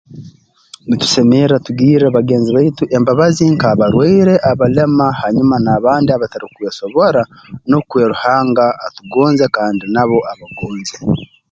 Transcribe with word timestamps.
Ntusemerra 0.87 1.57
tugirre 1.65 2.07
bagenzi 2.17 2.49
baitu 2.57 2.83
embabazi 2.97 3.43
nk'abarwaire 3.53 4.33
abalema 4.51 5.07
hanyuma 5.21 5.55
n'abandi 5.65 6.09
abatarukwesobora 6.11 7.21
nukwo 7.69 7.95
Ruhanga 8.11 8.65
atugonze 8.87 9.45
kandi 9.55 9.83
nabo 9.93 10.17
abagonze 10.31 10.95